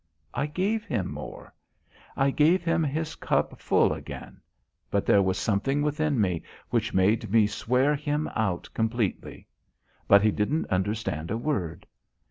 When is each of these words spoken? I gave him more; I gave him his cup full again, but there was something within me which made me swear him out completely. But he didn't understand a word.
I 0.33 0.47
gave 0.47 0.83
him 0.83 1.11
more; 1.13 1.53
I 2.17 2.31
gave 2.31 2.63
him 2.63 2.83
his 2.83 3.13
cup 3.13 3.59
full 3.59 3.93
again, 3.93 4.41
but 4.89 5.05
there 5.05 5.21
was 5.21 5.37
something 5.37 5.83
within 5.83 6.19
me 6.19 6.41
which 6.71 6.91
made 6.91 7.29
me 7.31 7.45
swear 7.45 7.93
him 7.95 8.27
out 8.29 8.67
completely. 8.73 9.45
But 10.07 10.23
he 10.23 10.31
didn't 10.31 10.65
understand 10.71 11.29
a 11.29 11.37
word. 11.37 11.85